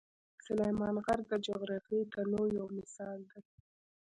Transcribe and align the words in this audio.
سلیمان 0.45 0.95
غر 1.05 1.19
د 1.31 1.33
جغرافیوي 1.47 2.05
تنوع 2.13 2.45
یو 2.57 2.67
مثال 2.77 3.19
دی. 3.31 3.41